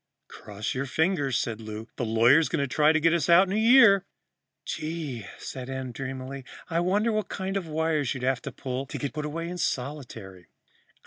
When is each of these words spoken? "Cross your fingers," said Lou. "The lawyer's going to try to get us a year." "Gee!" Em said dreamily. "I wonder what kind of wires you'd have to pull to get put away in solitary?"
"Cross 0.27 0.73
your 0.73 0.87
fingers," 0.87 1.37
said 1.37 1.61
Lou. 1.61 1.87
"The 1.95 2.05
lawyer's 2.05 2.49
going 2.49 2.63
to 2.63 2.67
try 2.67 2.91
to 2.91 2.99
get 2.99 3.13
us 3.13 3.29
a 3.29 3.45
year." 3.55 4.03
"Gee!" 4.65 5.25
Em 5.25 5.29
said 5.37 5.93
dreamily. 5.93 6.43
"I 6.71 6.79
wonder 6.79 7.11
what 7.11 7.29
kind 7.29 7.55
of 7.55 7.67
wires 7.67 8.15
you'd 8.15 8.23
have 8.23 8.41
to 8.41 8.51
pull 8.51 8.87
to 8.87 8.97
get 8.97 9.13
put 9.13 9.25
away 9.27 9.47
in 9.47 9.59
solitary?" 9.59 10.47